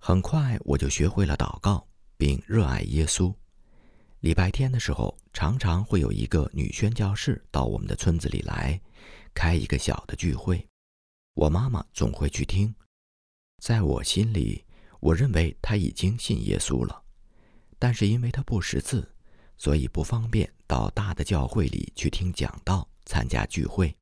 [0.00, 1.86] 很快我就学会了祷告，
[2.16, 3.32] 并热爱耶稣。
[4.18, 8.80] 礼拜天的时候，常常会有一个女宣教士到我们的村子里来，
[9.32, 10.66] 开一个小的聚会。
[11.34, 12.74] 我妈妈总会去听。
[13.62, 14.64] 在我心里，
[15.00, 17.02] 我认为他已经信耶稣了，
[17.78, 19.14] 但是因为他不识字，
[19.56, 23.94] 所以不方便到大的教会里去听讲道、参加聚会。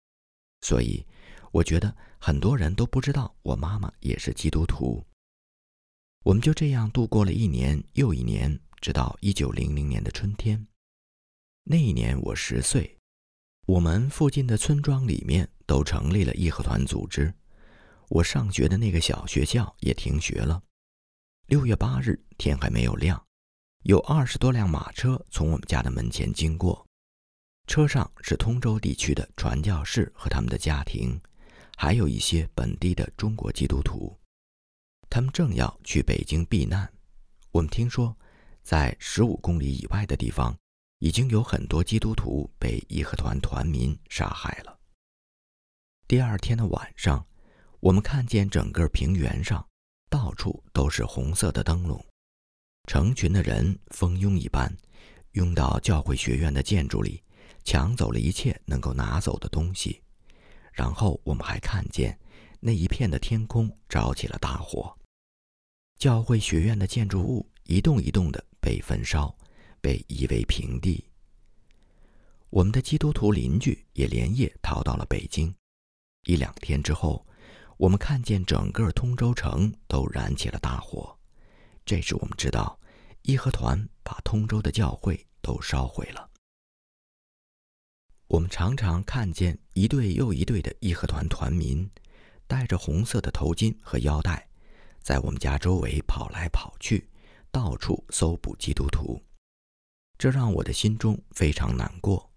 [0.62, 1.04] 所以，
[1.52, 5.04] 我觉得很多人都不知道我妈妈也是基督徒。
[6.24, 10.66] 我们就这样度过了一年又一年，直到一九零零年的春天。
[11.64, 12.98] 那一年我十岁，
[13.66, 17.32] 我们附近的村庄里面都成立了义和团组织。
[18.08, 20.62] 我上学的那个小学校也停学了。
[21.48, 23.24] 六月八日，天还没有亮，
[23.84, 26.84] 有二十多辆马车从我们家的门前经过，
[27.68, 31.20] 车上是通州地区的传教士和他们的家庭，
[31.76, 34.18] 还有一些本地的中国基督徒。
[35.08, 36.92] 他们正要去北京避难，
[37.52, 38.16] 我们听说，
[38.64, 40.52] 在十五公里以外的地方，
[40.98, 44.76] 已经有很多基督徒被义和团团民杀害了。
[46.08, 47.24] 第二天的晚上，
[47.78, 49.64] 我们看见整个平原上
[50.08, 52.04] 到处都是红色的灯笼，
[52.88, 54.74] 成群的人蜂拥一般，
[55.32, 57.22] 拥到教会学院的建筑里，
[57.64, 60.00] 抢走了一切能够拿走的东西。
[60.72, 62.18] 然后我们还看见。
[62.58, 64.92] 那一片的天空着起了大火，
[65.98, 69.32] 教会学院的建筑物一栋一栋的被焚烧，
[69.80, 71.04] 被夷为平地。
[72.50, 75.54] 我们的基督徒邻居也连夜逃到了北京。
[76.24, 77.24] 一两天之后，
[77.76, 81.16] 我们看见整个通州城都燃起了大火，
[81.84, 82.78] 这时我们知道，
[83.22, 86.30] 义和团把通州的教会都烧毁了。
[88.28, 91.88] 我们常常看见一队又一队的义和团团民。
[92.48, 94.48] 戴着红色的头巾和腰带，
[95.02, 97.10] 在我们家周围跑来跑去，
[97.50, 99.20] 到处搜捕基督徒，
[100.16, 102.30] 这让我的心中非常难过。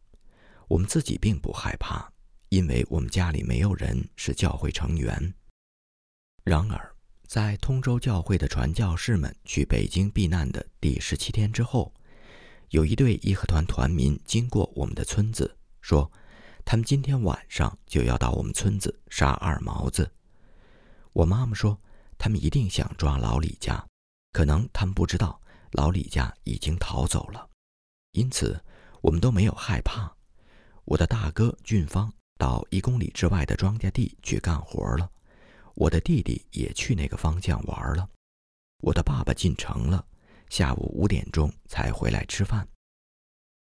[0.67, 2.11] 我们自己并不害怕，
[2.49, 5.33] 因为我们家里没有人是教会成员。
[6.43, 6.95] 然而，
[7.27, 11.93] 在通州教会的传教士们去北京避难的第十七天之后，
[12.69, 16.11] 有一对义和团团民经过我们的村子，说。
[16.65, 20.11] 他们今天晚上就要到我们村子杀二毛子。
[21.13, 21.75] 我妈妈说，
[22.15, 23.83] 他们一定想抓老李家，
[24.33, 25.41] 可能他们不知道
[25.71, 27.49] 老李家已经逃走了，
[28.11, 28.63] 因此
[29.01, 30.15] 我们都没有害怕。
[30.85, 35.11] 我的大哥俊芳到一公里之外的庄稼地去干活了，
[35.75, 38.09] 我的弟弟也去那个方向玩了。
[38.81, 40.03] 我的爸爸进城了，
[40.49, 42.67] 下午五点钟才回来吃饭。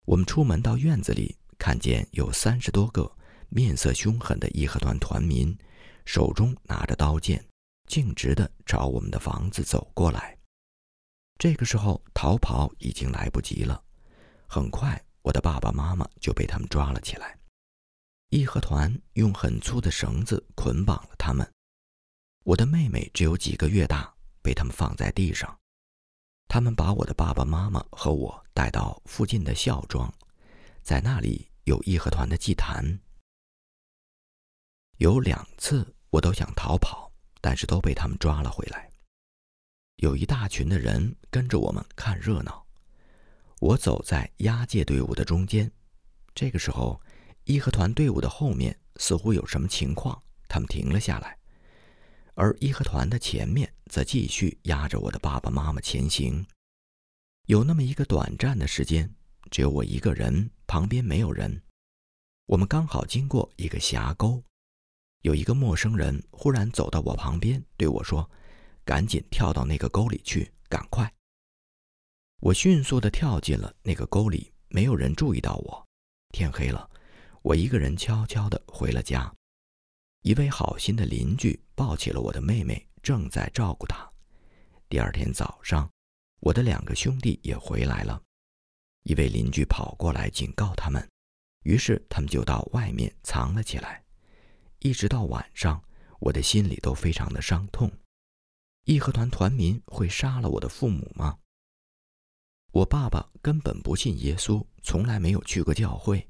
[0.05, 1.35] 我们出门到院子里。
[1.59, 3.11] 看见有三十多个
[3.49, 5.57] 面色凶狠的义和团团民，
[6.05, 7.43] 手中拿着刀剑，
[7.87, 10.37] 径直的朝我们的房子走过来。
[11.39, 13.83] 这个时候逃跑已经来不及了，
[14.45, 17.36] 很快我的爸爸妈妈就被他们抓了起来。
[18.29, 21.49] 义和团用很粗的绳子捆绑了他们。
[22.43, 25.57] 我的妹妹只有几个月大，被他们放在地上。
[26.49, 30.13] 他们把我的爸爸妈妈和我带到附近的孝庄。
[30.81, 32.99] 在那里有义和团的祭坛。
[34.97, 37.11] 有两次我都想逃跑，
[37.41, 38.89] 但是都被他们抓了回来。
[39.97, 42.65] 有一大群的人跟着我们看热闹，
[43.59, 45.69] 我走在押解队伍的中间。
[46.33, 47.01] 这个时候，
[47.47, 51.37] 义和团队伍的后面似乎有什么情况，他们停了下来，
[52.35, 56.45] 而义和团的前面则继续压着我的爸爸妈妈前行。
[57.45, 59.11] 有那么一个短暂的时间。
[59.49, 61.61] 只有我一个人，旁边没有人。
[62.47, 64.43] 我们刚好经过一个峡沟，
[65.21, 68.29] 有一个陌生人忽然走到我旁边，对我说
[68.83, 71.09] ：“赶紧跳到那个沟里去，赶快！”
[72.43, 75.87] 我迅速地跳进了那个沟里，没有人注意到我。
[76.33, 76.89] 天黑了，
[77.41, 79.33] 我一个人悄悄地回了家。
[80.21, 84.09] 一位好心的邻居抱起了我的妹妹，正在照顾她。
[84.89, 85.89] 第二天早上，
[86.39, 88.21] 我的两个兄弟也回来了。
[89.03, 91.07] 一位邻居跑过来警告他们，
[91.63, 94.03] 于是他们就到外面藏了起来。
[94.79, 95.81] 一直到晚上，
[96.19, 97.91] 我的心里都非常的伤痛。
[98.83, 101.37] 义和团团民会杀了我的父母吗？
[102.71, 106.27] 我爸爸根本不信耶稣，从来没有去过教会。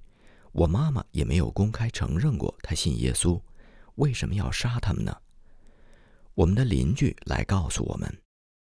[0.57, 3.39] 我妈妈也没有公开承认过她信耶稣。
[3.95, 5.15] 为什么要杀他们呢？
[6.33, 8.21] 我们的邻居来告诉我们，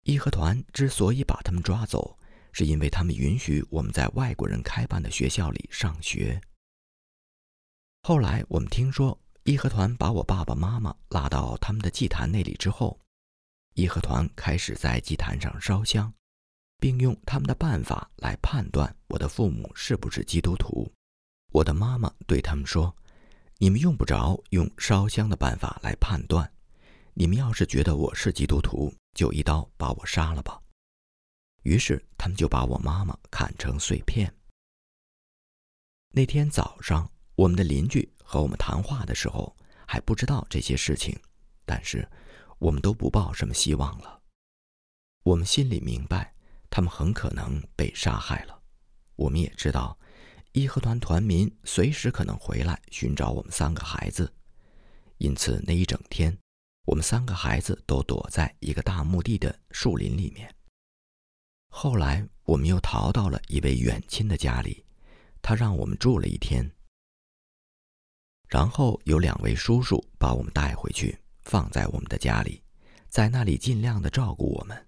[0.02, 2.18] 义和团之所以把他们抓走。
[2.52, 6.38] 是因为他们允许我们在外国人开办的学校里上学。
[8.02, 12.98] 后来我们听说义和团把我爸爸妈妈拉到他们的祭坛那里之后，
[13.74, 16.12] 义和团开始在祭坛上烧香，
[16.80, 20.92] 并用他们的办法来判断我的父母是不是基督徒。
[21.50, 22.94] 我的妈妈对他们说
[23.58, 26.50] ：“你们用不着用烧香的办法来判断。
[27.14, 30.60] 你们要是觉得我是基督徒，就一刀把我杀了吧。”
[31.62, 34.32] 于是他们就把我妈妈砍成碎片。
[36.12, 39.54] 那天早上，我们的邻居和我们谈话的时候
[39.86, 41.18] 还不知道这些事情，
[41.66, 42.08] 但是
[42.58, 44.20] 我们都不抱什么希望了。
[45.24, 46.32] 我们心里明白，
[46.70, 48.58] 他们很可能被杀害了。
[49.16, 49.98] 我们也知道，
[50.52, 54.32] 义和团团民随时可能回来寻找我们三个孩子，
[55.18, 56.36] 因此那一整天，
[56.86, 60.52] 我们三个孩子都躲在一个大墓地的树林里面。
[61.68, 64.84] 后来，我们又逃到了一位远亲的家里，
[65.40, 66.68] 他让我们住了一天。
[68.48, 72.60] 然后有两位叔叔把我们带回去，放在我们的家里，
[73.08, 74.86] 在那里尽量的照顾我们，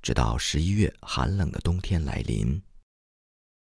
[0.00, 2.62] 直到十一月寒冷的冬天来临。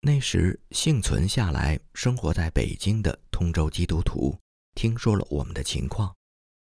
[0.01, 4.37] 那时幸存下来、生活在北京的通州基督徒
[4.75, 6.15] 听说了我们的情况，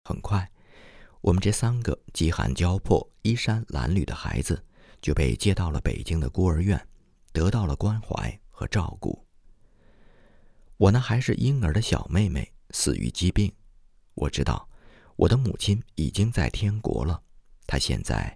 [0.05, 0.49] 很快，
[1.21, 4.63] 我们这三个饥寒交迫、衣衫褴褛的孩子。
[4.99, 6.88] 就被接到了北京的孤儿院，
[7.32, 9.23] 得到了关怀和照顾。
[10.75, 13.53] 我那还是婴儿的小妹妹死于疾病，
[14.15, 14.67] 我知道
[15.15, 17.21] 我的母亲已经在天国了，
[17.67, 18.36] 她现在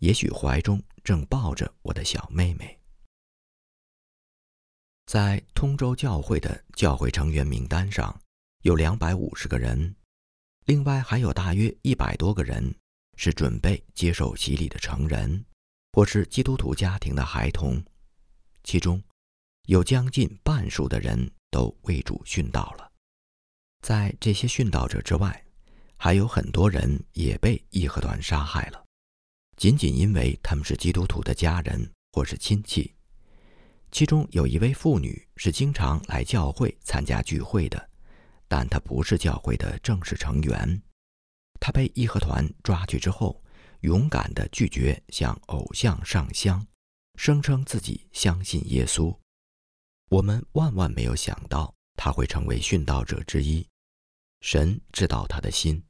[0.00, 2.79] 也许怀中正抱着我的小妹妹。
[5.10, 8.16] 在通州教会的教会成员名单上
[8.62, 9.92] 有两百五十个人，
[10.66, 12.72] 另外还有大约一百多个人
[13.16, 15.44] 是准备接受洗礼的成人。
[15.90, 17.82] 或是基督徒家庭的孩童，
[18.62, 19.02] 其中
[19.66, 22.92] 有将近半数的人都为主殉道了。
[23.84, 25.44] 在这些殉道者之外，
[25.96, 28.84] 还有很多人也被义和团杀害了，
[29.56, 32.94] 仅仅因为他们是基督徒的家人或是亲戚。
[33.90, 37.90] 其中有一位妇女是经常来教会参加聚会的，
[38.48, 40.82] 但她不是教会的正式成员。
[41.58, 43.42] 她被义和团抓去之后。
[43.82, 46.66] 勇敢地拒绝向偶像上香，
[47.14, 49.16] 声称自己相信耶稣。
[50.10, 53.66] 我们万万没有想到他会成为殉道者之一。
[54.42, 55.82] 神知道他的心，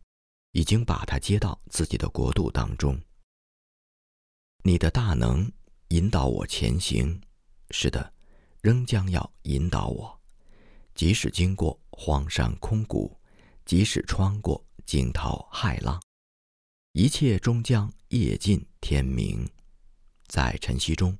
[0.52, 2.96] 已经把他接到自己的国度当中。
[4.62, 5.50] 你的大能
[5.88, 7.20] 引导我前行，
[7.70, 8.12] 是的，
[8.60, 10.20] 仍将要引导我，
[10.94, 13.16] 即使经过荒山空谷，
[13.64, 16.00] 即使穿过惊涛骇浪。
[16.92, 19.48] 一切终将夜尽天明，
[20.26, 21.16] 在晨曦中，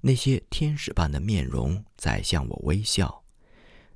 [0.00, 3.22] 那些天使般的面容在向我微笑。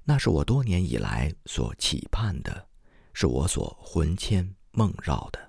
[0.03, 2.68] 那是我多年以来所期盼的，
[3.12, 5.43] 是我所魂牵梦绕的。